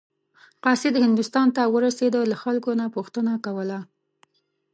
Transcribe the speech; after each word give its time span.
قاصد 0.63 0.95
هندوستان 1.05 1.47
ته 1.55 1.61
ورسېده 1.73 2.19
له 2.31 2.35
خلکو 2.43 2.71
نه 2.79 2.85
پوښتنه 2.95 3.33
کوله. 3.45 3.79